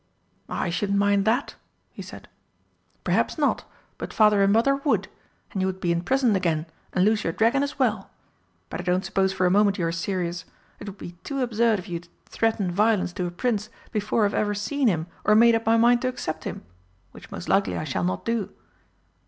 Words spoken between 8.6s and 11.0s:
But I don't suppose for a moment you are serious. It would